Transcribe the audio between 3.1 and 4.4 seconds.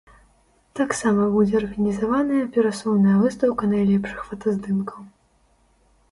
выстаўка найлепшых